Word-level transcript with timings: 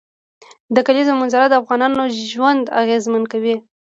د 0.75 0.77
کلیزو 0.87 1.13
منظره 1.19 1.45
د 1.49 1.53
افغانانو 1.61 2.03
ژوند 2.31 2.63
اغېزمن 2.81 3.23
کوي. 3.31 3.55